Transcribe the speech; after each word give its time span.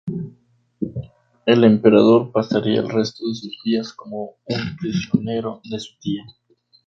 El 1.45 1.63
emperador 1.63 2.31
pasaría 2.31 2.79
el 2.79 2.89
resto 2.89 3.27
de 3.27 3.35
sus 3.35 3.59
días 3.63 3.93
como 3.93 4.37
un 4.45 4.75
prisionero 4.79 5.61
de 5.65 5.79
su 5.79 5.95
tía. 5.99 6.23